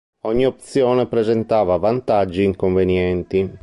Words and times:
Ogni 0.23 0.47
opzione 0.47 1.05
presentava 1.05 1.77
vantaggi 1.77 2.41
e 2.41 2.45
inconvenienti. 2.45 3.59